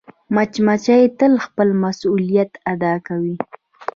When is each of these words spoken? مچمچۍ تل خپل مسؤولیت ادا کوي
مچمچۍ 0.35 1.03
تل 1.17 1.33
خپل 1.45 1.67
مسؤولیت 1.83 2.51
ادا 2.71 2.93
کوي 3.07 3.35